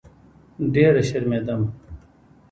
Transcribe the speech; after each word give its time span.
ډېره 0.73 1.01
شرمېدم. 1.09 1.61